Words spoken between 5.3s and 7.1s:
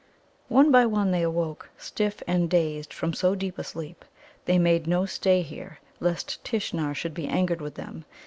here, lest Tishnar